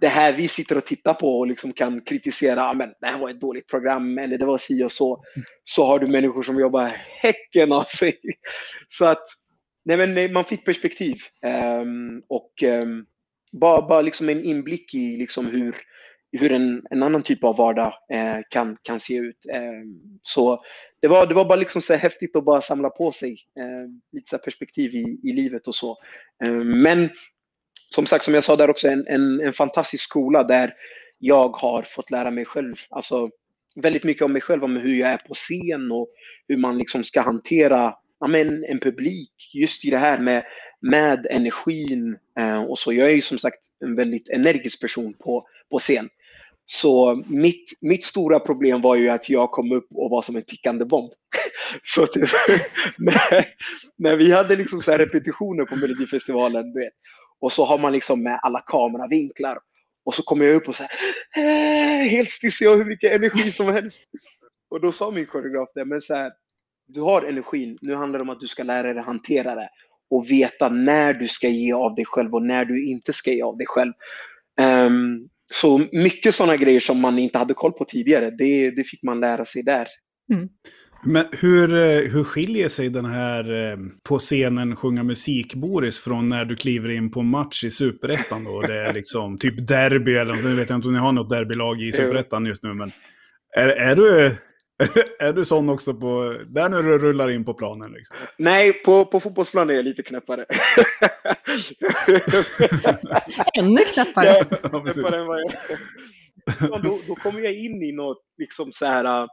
[0.00, 3.18] det här vi sitter och tittar på och liksom kan kritisera, "Ah, men det här
[3.18, 5.24] var ett dåligt program eller det var si och så.
[5.64, 8.18] Så har du människor som jobbar häcken av sig.
[8.88, 9.24] Så att
[9.84, 11.16] nej men, nej, man fick perspektiv.
[11.80, 13.06] um, och um,
[13.52, 15.74] bara, bara liksom en inblick i liksom hur,
[16.32, 19.46] hur en, en annan typ av vardag eh, kan, kan se ut.
[19.52, 20.64] Ehm, så
[21.00, 24.30] det var, det var bara liksom så häftigt att bara samla på sig eh, lite
[24.30, 25.98] så perspektiv i, i livet och så.
[26.44, 27.10] Ehm, men
[27.94, 30.74] som sagt, som jag sa där också, en, en, en fantastisk skola där
[31.18, 33.30] jag har fått lära mig själv, alltså
[33.74, 36.08] väldigt mycket om mig själv, om hur jag är på scen och
[36.48, 39.50] hur man liksom ska hantera ja, men, en publik.
[39.54, 40.44] Just i det här med,
[40.80, 42.92] med energin eh, och så.
[42.92, 46.08] Jag är ju som sagt en väldigt energisk person på, på scen.
[46.66, 50.42] Så mitt, mitt stora problem var ju att jag kom upp och var som en
[50.42, 51.12] tickande bomb.
[51.82, 52.28] Så typ,
[52.98, 53.46] när,
[53.98, 56.92] när vi hade liksom så här repetitioner på Melodifestivalen, du vet,
[57.40, 59.58] och så har man liksom med alla kameravinklar
[60.04, 60.90] och så kommer jag upp och så här,
[61.36, 64.04] äh, helt stissig och hur mycket energi som helst.
[64.70, 66.32] Och då sa min koreograf det, men så här,
[66.88, 69.68] du har energin, nu handlar det om att du ska lära dig hantera det
[70.10, 73.42] och veta när du ska ge av dig själv och när du inte ska ge
[73.42, 73.92] av dig själv.
[74.60, 79.02] Ehm, så mycket sådana grejer som man inte hade koll på tidigare, det, det fick
[79.02, 79.88] man lära sig där.
[81.04, 83.76] Men hur, eh, hur skiljer sig den här eh,
[84.08, 88.62] på scenen sjunga musik, Boris, från när du kliver in på match i Superettan då?
[88.62, 91.82] Det är liksom typ derby eller något, jag vet inte om ni har något derbylag
[91.82, 92.90] i Superettan just nu, men
[93.56, 94.36] är, är, du,
[95.18, 98.16] är du sån också på, där när du rullar in på planen liksom?
[98.38, 100.46] Nej, på, på fotbollsplan är jag lite knäppare.
[103.58, 104.28] Ännu knäppare.
[104.72, 105.52] Ja, knäppare än vad jag
[106.60, 109.26] ja, då, då kommer jag in i något, liksom så här, äh,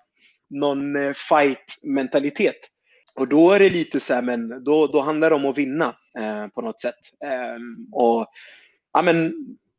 [0.50, 2.70] någon eh, fight-mentalitet.
[3.16, 5.96] Och då är det lite så här, men då, då handlar det om att vinna
[6.20, 6.96] eh, på något sätt.
[7.26, 8.28] Ehm, och
[8.94, 9.34] ja, men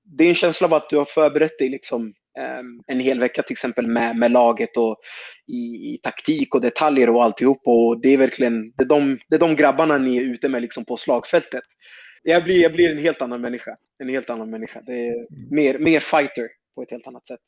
[0.05, 3.43] Det är en känsla av att du har förberett dig liksom, Ehm, en hel vecka
[3.43, 4.97] till exempel med, med laget och
[5.47, 7.62] i, i taktik och detaljer och alltihop.
[7.64, 10.62] Och det är verkligen det är de, det är de grabbarna ni är ute med
[10.62, 11.64] liksom på slagfältet.
[12.23, 13.77] Jag blir, jag blir en helt annan människa.
[13.99, 14.81] En helt annan människa.
[14.87, 17.40] Det är mer, mer fighter på ett helt annat sätt.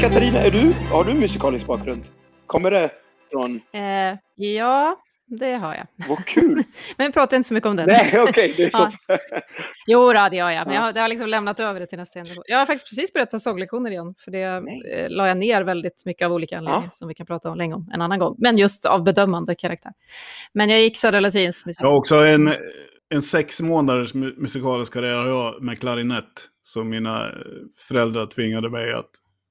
[0.00, 2.04] Katarina, är du, har du musikalisk bakgrund?
[2.46, 2.90] Kommer det
[3.30, 3.60] från...
[3.72, 4.96] Eh, ja,
[5.38, 5.86] det har jag.
[6.08, 6.54] Vad kul!
[6.96, 7.86] Men vi pratar inte så mycket om det.
[7.86, 8.90] Nej, okej, det är så.
[9.86, 10.66] Jo, då, det gör jag.
[10.66, 10.80] Men Ja.
[10.80, 12.44] jag har, det har liksom lämnat över det till nästa generation.
[12.46, 14.14] Jag har faktiskt precis börjat ta sånglektioner igen.
[14.24, 14.92] För det Nej.
[14.92, 16.90] eh, la jag ner väldigt mycket av olika anledningar Ja.
[16.92, 18.34] som vi kan prata om länge om en annan gång.
[18.38, 19.92] Men just av bedömande karaktär.
[20.52, 21.82] Men jag gick Södra Latins musik.
[21.84, 22.54] Jag har också en,
[23.14, 26.24] en sex månaders mu- musikalisk karriär har jag med klarinett.
[26.62, 27.32] Som mina eh,
[27.88, 29.10] föräldrar tvingade mig att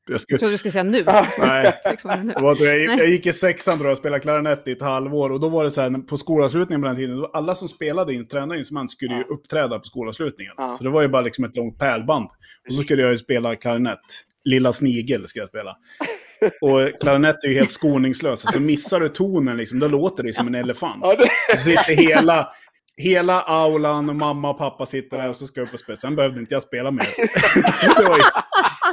[0.09, 1.03] Jag Jag skulle, trodde du skulle säga nu.
[1.07, 1.25] Ah.
[1.39, 1.79] nej,
[2.23, 2.33] nu.
[2.65, 5.31] jag, jag gick i sexan jag och spelade klarinett i ett halvår.
[5.31, 8.13] Och då var det så här, på skolavslutningen på den tiden, då alla som spelade
[8.13, 10.53] in, tränade instrument skulle ju uppträda på skolavslutningen.
[10.57, 10.75] Ja.
[10.77, 12.25] Så det var ju bara liksom ett långt pärlband.
[12.67, 13.99] Och så skulle jag ju spela klarinett.
[14.45, 15.75] Lilla Snigel ska jag spela.
[16.61, 18.53] Och klarinett är ju helt skoningslös.
[18.53, 20.99] Så missar du tonen, liksom, då låter det som en elefant.
[21.01, 22.49] Ja, det, Så sitter hela,
[22.97, 25.97] hela aulan och mamma och pappa sitter där och så ska jag upp och spela.
[25.97, 27.07] Sen behövde inte jag spela mer.
[27.97, 28.23] Det var ju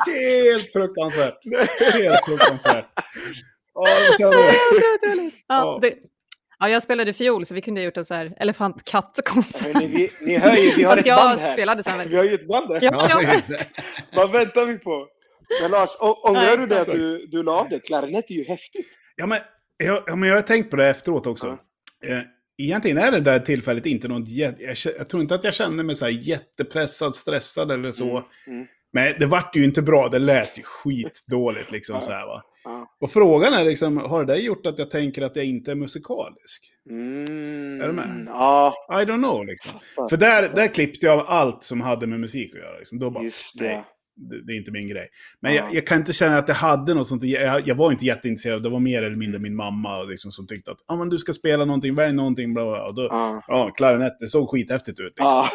[0.07, 1.35] helt fruktansvärt.
[1.93, 2.87] Helt fruktansvärt.
[3.75, 3.87] Ja,
[4.19, 5.35] det otroligt.
[5.47, 5.79] Ja, Ja.
[5.83, 5.95] det,
[6.59, 9.77] ja, jag spelade fiol så vi kunde ha gjort en så här elefant-katt-konsert.
[9.77, 11.53] vi, ni hör ju, vi har Fast ett jag band här.
[11.53, 12.09] spelade sen.
[12.09, 12.79] Vi har ju ett band här.
[12.83, 13.09] Ja,
[13.49, 13.59] ja.
[14.15, 15.07] Vad väntar vi på?
[15.63, 17.81] Men Lars, ångrar du det att du, du la av det?
[17.81, 18.87] Klarinett är ju häftigt.
[19.17, 19.39] Ja, men
[19.77, 21.47] jag, ja, men jag har tänkt på det efteråt också.
[22.07, 22.19] Eh,
[22.59, 24.29] Egentligen är det där tillfället inte något...
[24.29, 24.55] Jag,
[24.99, 28.05] jag tror inte att jag kände mig så här jättepressad, stressad eller så.
[28.11, 28.67] Mm, mm.
[28.93, 30.09] Men det vart ju inte bra.
[30.09, 32.01] Det lät ju skitdåligt liksom Ja.
[32.01, 32.43] så här va.
[32.65, 32.87] Ja.
[33.01, 36.63] Och frågan är liksom, har det gjort att jag tänker att jag inte är musikalisk?
[36.91, 38.25] Mm, Är du med?
[38.29, 39.73] Ja, I don't know liksom.
[40.11, 42.79] För där, där klippte jag av allt som hade med musik att göra.
[42.79, 42.99] Liksom.
[42.99, 43.65] Då bara, Just det.
[43.67, 43.85] nej,
[44.47, 45.09] det, är inte min grej.
[45.41, 45.65] Men Ja.
[45.65, 47.23] jag, jag kan inte känna att det hade något sånt.
[47.25, 48.63] Jag, jag var inte jätteintresserad.
[48.63, 51.33] Det var mer eller mindre min mamma liksom, som tyckte att ah, men du ska
[51.33, 52.55] spela någonting, välj någonting.
[52.55, 52.87] Bla, bla, bla.
[52.87, 53.43] Och då, Ja.
[53.49, 55.07] ja, klarinett, det såg skithäftigt ut.
[55.17, 55.25] Liksom.
[55.27, 55.49] Ja.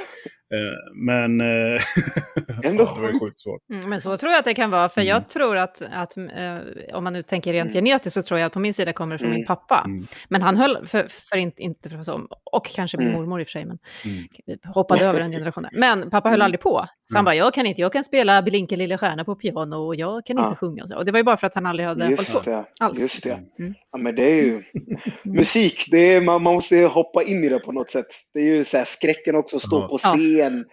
[0.54, 1.48] Eh, men eh,
[2.64, 3.62] Ändå ja, det var ju sjukt svårt.
[3.74, 5.10] Mm, Men så tror jag att det kan vara, för Mm.
[5.10, 6.58] jag tror att, att eh,
[6.94, 9.20] om man nu tänker rent genetiskt så tror jag att på min sida kommer det
[9.20, 9.38] från Mm.
[9.38, 9.84] min pappa.
[9.86, 10.06] Mm.
[10.30, 13.20] Men han höll, för, för inte, inte för så, och kanske min Mm.
[13.20, 14.24] mormor i och för sig, men Mm.
[14.46, 15.72] vi hoppade över den generationen.
[15.74, 16.46] Men pappa höll Mm.
[16.46, 16.86] aldrig på.
[17.06, 17.26] Så han Mm.
[17.26, 20.38] bara, jag kan inte, jag kan spela Blinka lilla stjärna på piano och jag kan
[20.38, 20.56] inte Ja.
[20.56, 20.84] sjunga.
[20.84, 20.98] Och, så.
[20.98, 22.50] och det var ju bara för att han aldrig hade hållit Just på.
[22.50, 22.66] det.
[22.80, 23.00] Alls.
[23.00, 23.40] Just det.
[23.60, 23.74] Mm.
[23.92, 24.64] Ja, men det är ju
[25.24, 25.88] musik.
[25.92, 28.06] Det är, man, man måste hoppa in i det på något sätt.
[28.34, 30.10] Det är ju så här skräcken också stå på Ja.
[30.42, 30.66] Scen.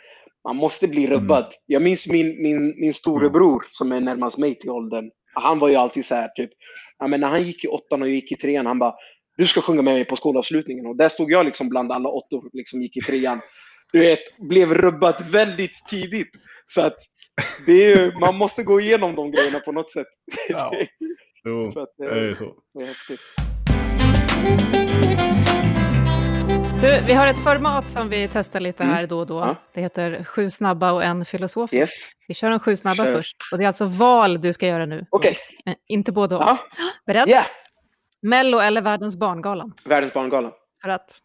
[0.48, 1.54] Man måste bli rubbad.
[1.66, 5.10] Jag minns min, min, min storebror som är närmast mig till åldern.
[5.34, 6.50] Han var ju alltid så här typ.
[6.98, 8.66] Ja, men när han gick i åttan och jag gick i trean.
[8.66, 8.94] Han bara.
[9.36, 10.86] Du ska sjunga med mig på skolavslutningen.
[10.86, 12.50] Och där stod jag liksom bland alla åttor.
[12.52, 13.40] Liksom gick i trean.
[13.92, 16.30] Du vet, blev rubbad väldigt tidigt.
[16.66, 16.96] Så att
[17.66, 20.06] det är ju, man måste gå igenom de grejerna på något sätt.
[20.48, 20.72] Ja.
[21.44, 22.54] Jo, så att, det är så.
[22.74, 23.20] det är häftigt.
[26.80, 28.94] Du, vi har ett format som vi testar lite Mm.
[28.96, 29.34] här då och då.
[29.34, 29.56] Ja.
[29.74, 31.80] Det heter sju snabba och en filosofisk.
[31.80, 31.90] Yes.
[32.28, 33.14] Vi kör de sju snabba Kör.
[33.16, 33.36] först.
[33.52, 35.06] Och det är alltså val du ska göra nu.
[35.10, 35.36] Okej.
[35.66, 36.42] Eh, Inte både och.
[36.42, 36.58] Ja.
[37.06, 37.28] Beredd?
[37.28, 37.46] Yeah.
[38.22, 39.72] Mello eller Världens barngalan?
[39.84, 40.52] Världens barngala.
[40.82, 41.16] För att...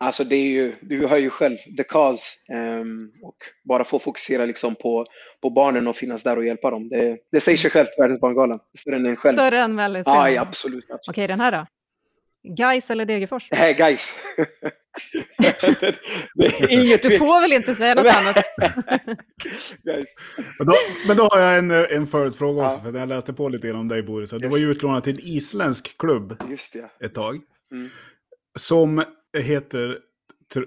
[0.00, 2.22] Alltså det är ju, du hör ju själv, the cause.
[2.52, 5.06] ehm, och bara få fokusera liksom på,
[5.42, 6.88] på barnen och finnas där och hjälpa dem.
[6.88, 8.58] Det, det säger sig självt, Världens barngala.
[8.78, 9.36] Större än en själv.
[9.36, 10.04] Större än Mello.
[10.04, 10.84] säger Ja, absolut.
[10.84, 11.08] absolut.
[11.08, 11.66] Okej, den här då?
[12.56, 13.48] Gais eller Degerfors?
[13.52, 14.12] Hey guys!
[16.68, 18.36] inget Du får väl inte säga något annat?
[19.84, 20.08] guys.
[20.58, 20.74] Men då,
[21.06, 22.90] men då har jag en, en följdfråga också, Ja.
[22.92, 24.30] för jag läste på lite grann om dig Boris.
[24.30, 27.06] Du var ju utlånad till en isländsk klubb Just det.
[27.06, 27.40] ett tag.
[27.72, 27.88] Mm.
[28.58, 29.04] Som
[29.38, 29.98] heter,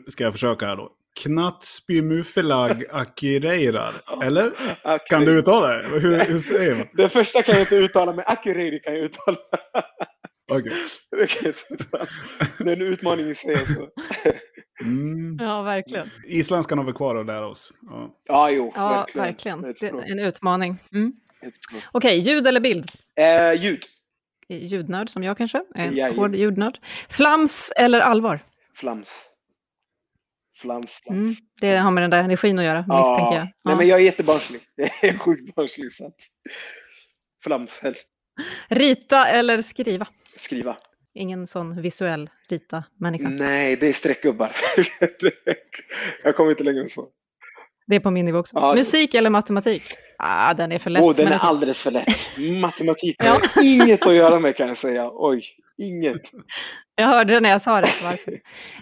[0.08, 0.91] ska jag försöka här då,
[1.24, 3.94] Knatsbymufelag Akireirar.
[4.24, 4.52] Eller?
[4.84, 5.08] Akkurat.
[5.08, 5.88] Kan du uttala det?
[6.00, 6.88] Hur, hur säger man?
[6.94, 9.38] Det första kan jag inte uttala, men Akureyri kan jag uttala.
[10.52, 10.74] Okej.
[12.60, 13.56] Det är en utmaning i sig.
[13.58, 13.90] Så.
[14.82, 15.38] Mm.
[15.40, 16.10] Ja, verkligen.
[16.28, 17.74] Isländskan har vi kvar att lära oss.
[17.82, 18.16] Ja.
[18.28, 19.62] Ja, jo, Ja, verkligen.
[19.62, 20.00] verkligen.
[20.00, 20.78] En utmaning.
[20.94, 21.14] Mm.
[21.92, 22.92] Okej, ljud eller bild?
[23.16, 23.84] Eh, ljud.
[24.50, 25.64] Ljudnörd som jag kanske.
[25.76, 26.20] En Jajamän.
[26.20, 26.80] hård ljudnörd.
[27.10, 28.40] Flams eller allvar?
[28.76, 29.10] Flams.
[30.58, 31.20] Flams, flams.
[31.20, 31.34] Mm.
[31.62, 33.44] Det har med den där energin att göra, misstänker jag.
[33.46, 33.76] Nej, Ja.
[33.76, 34.62] men jag är jättebarnslig.
[34.76, 35.94] Jag är sjukt barnslig.
[35.94, 36.12] Så.
[37.44, 38.14] Flams helst.
[38.68, 40.08] Rita eller skriva?
[40.42, 40.76] Skriva.
[41.14, 43.30] Ingen sån visuell rita-människa.
[43.30, 44.52] Nej, det är streckgubbar.
[46.24, 47.08] jag kommer inte längre än så.
[47.88, 48.56] Det är på min nivå också.
[48.56, 49.84] Ja, Musik eller matematik?
[50.18, 51.04] Ah, den är för lätt.
[51.04, 52.08] Åh, den är alldeles för lätt.
[52.62, 53.42] Matematik har Ja.
[53.56, 55.10] jag inget att göra med kan jag säga.
[55.14, 55.44] Oj,
[55.78, 56.22] inget.
[56.96, 57.90] Jag hörde det när jag sa det.
[58.04, 58.32] Varför?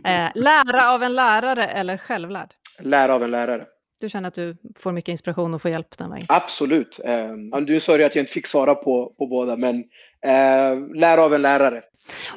[0.03, 2.49] Eh, lära av en lärare eller självlärd?
[2.79, 3.65] Lära av en lärare.
[3.99, 6.25] Du känner att du får mycket inspiration och får hjälp den vägen?
[6.29, 6.99] Absolut.
[7.05, 7.35] Eh,
[7.67, 9.83] du sa ju att jag inte fick svara på, på båda, men
[10.25, 11.81] eh, lära av en lärare.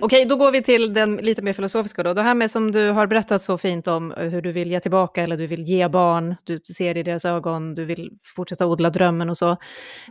[0.01, 2.15] Okej, då går vi till den lite mer filosofiska då.
[2.15, 4.81] Det här med som du har berättat så fint om eh, hur du vill ge
[4.81, 8.91] tillbaka eller du vill ge barn, du ser i deras ögon, du vill fortsätta odla
[8.91, 9.57] drömmen och så.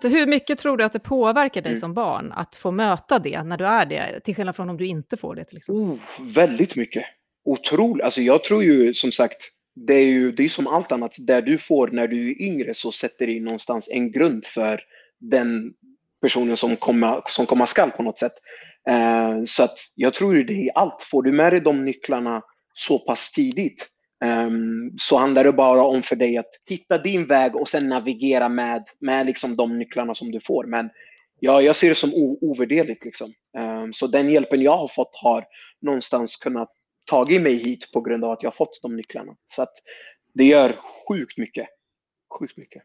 [0.04, 1.80] hur mycket tror du att det påverkar dig Mm.
[1.80, 4.88] som barn att få möta det när du är det, till skillnad från om du
[4.88, 5.76] inte får det exempel?
[5.76, 5.98] Oh,
[6.36, 7.04] väldigt mycket.
[7.46, 8.04] Otroligt.
[8.06, 9.38] Alltså jag tror ju som sagt,
[9.88, 11.16] det är ju det är som allt annat.
[11.20, 14.82] Där du får när du är yngre så sätter det någonstans en grund för
[15.20, 15.74] den
[16.22, 18.34] personen som komma, som komma skall på något sätt.
[18.90, 21.02] Eh, så att jag tror det är allt.
[21.02, 22.42] Får du med dig de nycklarna
[22.74, 23.88] så pass tidigt
[24.24, 24.50] eh,
[24.98, 28.84] så handlar det bara om för dig att hitta din väg och sen navigera med,
[29.00, 30.64] med liksom de nycklarna som du får.
[30.66, 30.90] Men
[31.40, 33.06] ja, jag ser det som ovärderligt.
[33.06, 33.34] Liksom.
[33.58, 35.46] Eh, så den hjälpen jag har fått har
[35.82, 36.70] någonstans kunnat
[37.06, 39.36] tagit mig hit på grund av att jag har fått de nycklarna.
[39.56, 39.74] Så att
[40.34, 40.76] det gör
[41.08, 41.68] sjukt mycket.
[42.40, 42.84] Sjukt mycket.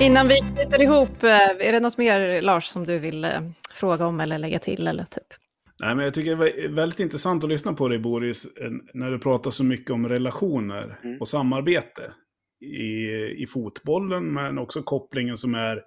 [0.00, 3.40] Innan vi knyter ihop, eh, är det något mer Lars som du vill eh,
[3.74, 4.86] fråga om eller lägga till?
[4.86, 5.26] Eller typ?
[5.80, 8.46] Nej, men jag tycker det är väldigt intressant att lyssna på dig Boris,
[8.94, 11.20] när du pratar så mycket om relationer mm.
[11.20, 12.12] och samarbete
[12.60, 15.82] i, i fotbollen, men också kopplingen som är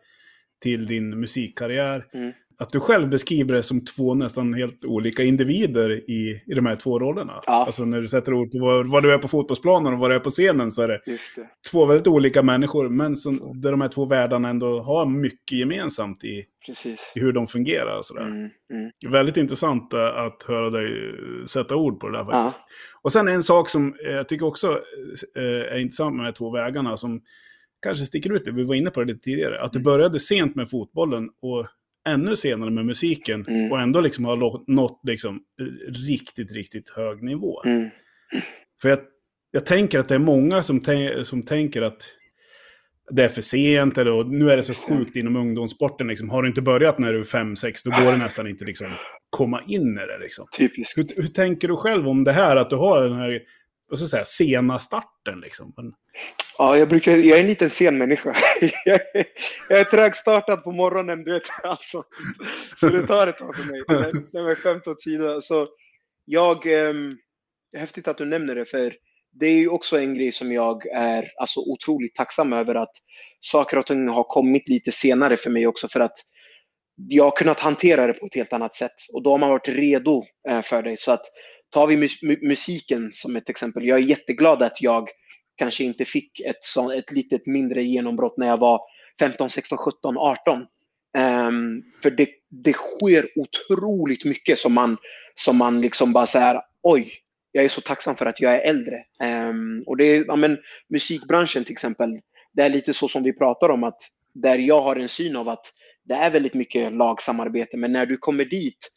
[0.62, 2.06] till din musikkarriär.
[2.13, 6.66] Mm att du själv beskriver det som två nästan helt olika individer i, i de
[6.66, 7.42] här två rollerna.
[7.46, 7.66] Ja.
[7.66, 10.16] Alltså när du sätter ord på vad, vad, du är på fotbollsplanen och vad du
[10.16, 11.48] är på scenen så är det, det.
[11.72, 16.24] två väldigt olika människor, men som, där de här två världarna ändå har mycket gemensamt
[16.24, 16.44] i,
[17.16, 17.98] i hur de fungerar.
[17.98, 18.28] Och sådär.
[18.28, 19.12] Mm, mm.
[19.12, 22.60] Väldigt intressant eh, att höra dig eh, sätta ord på det där faktiskt.
[22.60, 23.00] Ja.
[23.02, 24.68] Och sen en sak som jag tycker också
[25.38, 27.22] eh, är intressant med de här två vägarna som
[27.84, 29.84] kanske sticker ut, vi var inne på det lite tidigare, att du mm.
[29.84, 31.68] började sent med fotbollen och
[32.08, 33.72] ännu senare med musiken mm.
[33.72, 35.39] och ändå liksom har nått liksom
[36.10, 37.63] riktigt, riktigt hög nivå.
[37.63, 37.89] Mm.
[38.82, 39.00] För jag,
[39.52, 40.82] jag tänker att det är många som,
[41.24, 42.10] som tänker att
[43.12, 46.08] det är för sent eller nu är det så sjukt inom ungdomssporten.
[46.08, 46.30] Liksom.
[46.30, 48.88] Har du inte börjat när du är 5-6 då går det nästan inte liksom
[49.30, 50.20] komma in i det.
[50.22, 50.46] Liksom.
[50.58, 50.98] Typiskt.
[50.98, 53.42] Hur, hur, tänker du själv om det här att du har den här
[53.89, 55.39] vad ska jag säga, sena starten?
[55.39, 55.74] Liksom?
[55.78, 55.93] Men...
[56.58, 58.36] Ja, jag, brukar, jag är en liten sen människa.
[58.86, 59.26] jag, är,
[59.69, 61.43] jag är trögstartad på morgonen, du vet.
[61.63, 62.04] Alltså.
[62.80, 63.84] Så det tar ett tag för mig.
[64.34, 65.41] Nej, men skämt åt sidan.
[65.41, 65.67] Så
[66.26, 66.93] jag, eh,
[67.78, 68.93] häftigt att du nämner det, för
[69.32, 72.93] det är ju också en grej som jag är alltså, otroligt tacksam över att
[73.41, 76.17] saker och ting har kommit lite senare för mig också för att
[76.96, 79.67] jag har kunnat hantera det på ett helt annat sätt och då har man varit
[79.67, 81.00] redo eh, för det.
[81.00, 81.26] Så att
[81.74, 82.10] tar vi
[82.42, 83.86] musiken som ett exempel.
[83.86, 85.10] Jag är jätteglad att jag
[85.56, 88.82] kanske inte fick ett, så, ett litet mindre genombrott när jag var
[89.20, 90.66] 15, 16, 17, 18.
[91.18, 94.98] Um, för det, det sker otroligt mycket som man,
[95.36, 97.14] som man liksom bara säger oj,
[97.52, 99.04] jag är så tacksam för att jag är äldre.
[99.50, 100.58] Um, och det är, ja, men,
[100.90, 102.20] musikbranschen till exempel,
[102.54, 104.02] det är lite så som vi pratar om att
[104.34, 105.66] där jag har en syn av att
[106.04, 108.92] det är väldigt mycket lagsamarbete, men när du kommer dit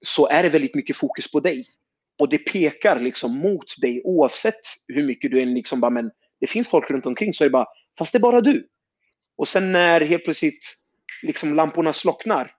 [0.00, 1.66] så är det väldigt mycket fokus på dig.
[2.18, 6.10] Och det pekar liksom mot dig oavsett hur mycket du än liksom bara, men
[6.40, 7.66] det finns folk runt omkring så är det bara,
[7.98, 8.68] fast det är bara du.
[9.36, 10.76] Och sen när helt plötsligt
[11.22, 12.52] liksom lamporna slocknar,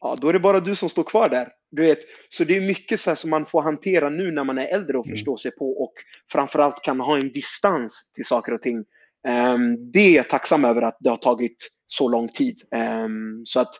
[0.00, 1.48] ja, då är det bara du som står kvar där.
[1.70, 1.98] Du vet,
[2.28, 5.06] så det är mycket så som man får hantera nu när man är äldre och
[5.06, 5.16] mm.
[5.16, 5.92] förstår sig på och
[6.32, 8.84] framförallt kan ha en distans till saker och ting.
[9.28, 12.62] Um, det är jag tacksam över att det har tagit så lång tid.
[13.04, 13.74] Um, så att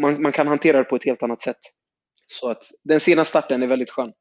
[0.00, 1.58] man, man kan hantera det på ett helt annat sätt.
[2.26, 4.12] Så att den sena starten är väldigt skön.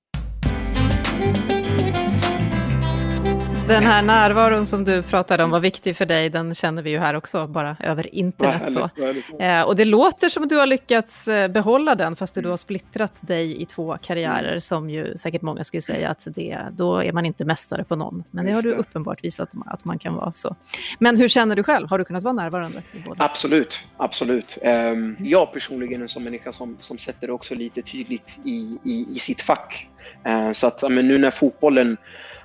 [3.67, 6.99] Den här närvaron som du pratade om var viktig för dig, den känner vi ju
[6.99, 8.63] här också, bara över internet.
[8.76, 9.38] Ja, så.
[9.39, 12.58] Eh, och det låter som att du har lyckats eh, behålla den, fast du har
[12.58, 14.62] splittrat dig i två karriärer, mm.
[14.62, 18.23] som ju säkert många skulle säga att det, då är man inte mästare på någon.
[18.32, 20.56] Men det har du uppenbart visat att man kan vara så.
[20.99, 21.89] Men hur känner du själv?
[21.89, 22.84] Har du kunnat vara närvarande?
[23.17, 24.58] Absolut, absolut.
[24.63, 28.78] Um, jag personligen är en sån människa som, som sätter det också lite tydligt i,
[28.84, 29.88] i, i sitt fack.
[30.28, 31.97] Uh, så att men nu när fotbollen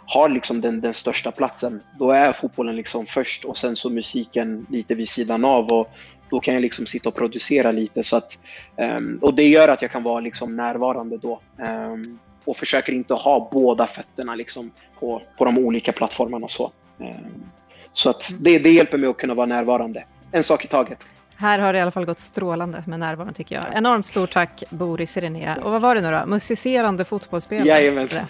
[0.08, 4.66] har liksom den, den största platsen, då är fotbollen liksom först och sen så musiken
[4.70, 5.72] lite vid sidan av.
[5.72, 5.90] Och
[6.30, 8.02] då kan jag liksom sitta och producera lite.
[8.02, 8.38] Så att,
[8.76, 11.40] um, och det gör att jag kan vara liksom närvarande då.
[11.56, 16.48] Um, och försöker inte ha båda fötterna liksom på, på de olika plattformarna.
[16.48, 17.50] Så, um,
[17.92, 20.04] så att det, det hjälper mig att kunna vara närvarande.
[20.32, 20.98] En sak i taget.
[21.36, 23.64] Här har det i alla fall gått strålande med närvaron tycker jag.
[23.74, 25.56] Enormt stort tack Boris René.
[25.62, 26.26] Och vad var det nu då?
[26.26, 27.68] Musicerande fotbollsspelare?
[27.68, 28.26] Jajamensan.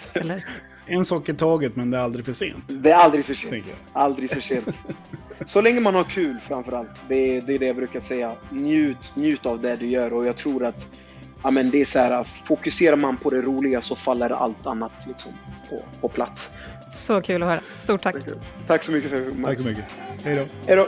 [0.89, 2.63] En sak i taget, men det är aldrig för sent.
[2.67, 3.65] Det är aldrig för sent.
[3.93, 4.67] Aldrig för sent.
[5.45, 6.89] Så länge man har kul framförallt.
[7.07, 8.35] Det är, det är det jag brukar säga.
[8.49, 10.87] Njut, njut av det du gör och jag tror att
[11.43, 14.91] ja, men det är så här, fokuserar man på det roliga så faller allt annat
[15.07, 15.31] liksom
[15.69, 16.49] på, på plats.
[16.91, 17.59] Så kul att höra.
[17.75, 18.15] Stort tack.
[18.67, 19.85] Tack så mycket för att Tack så mycket.
[20.23, 20.45] Hej då.
[20.67, 20.87] Hej då.